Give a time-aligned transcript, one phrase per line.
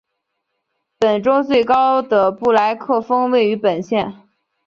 [0.99, 4.25] 本州最高的布莱克峰位于本县。